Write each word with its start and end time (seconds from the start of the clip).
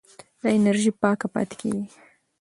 دا 0.41 0.49
انرژي 0.57 0.91
پاکه 1.01 1.27
پاتې 1.33 1.55
کېږي. 1.61 1.83